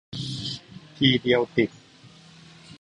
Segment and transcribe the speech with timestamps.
[0.97, 1.69] ทีเดียวติด